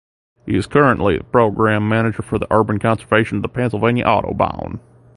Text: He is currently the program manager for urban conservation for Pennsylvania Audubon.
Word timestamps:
He 0.47 0.55
is 0.57 0.65
currently 0.65 1.19
the 1.19 1.23
program 1.23 1.87
manager 1.87 2.23
for 2.23 2.39
urban 2.49 2.79
conservation 2.79 3.39
for 3.43 3.47
Pennsylvania 3.49 4.03
Audubon. 4.03 4.79